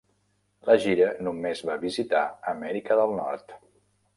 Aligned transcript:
La 0.69 0.77
gira 0.85 1.09
només 1.27 1.61
va 1.71 1.77
visitar 1.83 2.25
Amèrica 2.55 2.99
del 3.03 3.15
Nord. 3.21 3.55